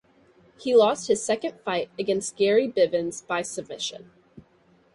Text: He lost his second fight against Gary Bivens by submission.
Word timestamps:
He 0.59 0.75
lost 0.75 1.09
his 1.09 1.23
second 1.23 1.59
fight 1.63 1.91
against 1.99 2.35
Gary 2.35 2.67
Bivens 2.67 3.21
by 3.27 3.43
submission. 3.43 4.09